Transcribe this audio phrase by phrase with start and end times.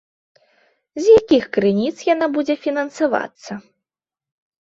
[1.01, 3.51] З якіх крыніц яна будзе фінансавацца?